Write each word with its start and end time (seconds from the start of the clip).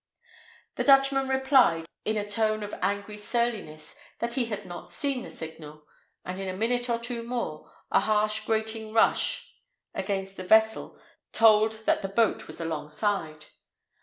The 0.77 0.83
Dutchman 0.83 1.27
replied, 1.27 1.85
in 2.05 2.17
a 2.17 2.27
tone 2.27 2.63
of 2.63 2.73
angry 2.81 3.15
surliness, 3.17 3.95
that 4.17 4.33
he 4.33 4.45
had 4.45 4.65
not 4.65 4.89
seen 4.89 5.21
their 5.21 5.29
signal; 5.29 5.85
and 6.25 6.39
in 6.39 6.47
a 6.47 6.57
minute 6.57 6.89
or 6.89 6.97
two 6.97 7.21
more, 7.21 7.69
a 7.91 7.99
harsh 7.99 8.43
grating 8.47 8.93
rush 8.93 9.53
against 9.93 10.37
the 10.37 10.43
vessel 10.43 10.97
told 11.31 11.85
that 11.85 12.01
the 12.01 12.09
boat 12.09 12.47
was 12.47 12.59
alongside. 12.59 13.45